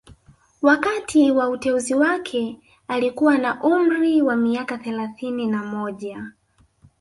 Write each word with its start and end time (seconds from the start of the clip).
Wakati 0.61 1.31
wa 1.31 1.49
uteuzi 1.49 1.93
wake 1.95 2.59
alikuwa 2.87 3.37
na 3.37 3.63
umri 3.63 4.21
wa 4.21 4.35
miaka 4.35 4.77
thelathini 4.77 5.47
na 5.47 5.63
moja 5.63 6.31